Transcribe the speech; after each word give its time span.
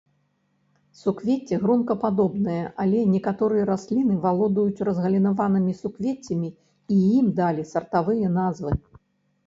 Суквецце 1.01 1.55
гронкападобнае, 1.65 2.63
але 2.85 3.03
некаторыя 3.17 3.63
расліны 3.73 4.17
валодаюць 4.25 4.83
разгалінаванымі 4.91 5.79
суквеццямі 5.85 6.49
і 6.53 6.95
ім 7.17 7.33
далі 7.45 7.71
сартавыя 7.75 8.37
назвы. 8.45 8.71